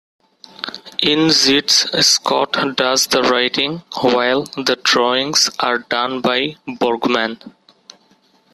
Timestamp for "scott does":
2.03-3.05